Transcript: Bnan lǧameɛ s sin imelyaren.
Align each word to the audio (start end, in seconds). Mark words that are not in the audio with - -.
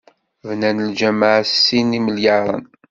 Bnan 0.47 0.77
lǧameɛ 0.89 1.35
s 1.45 1.49
sin 1.65 1.97
imelyaren. 1.99 2.63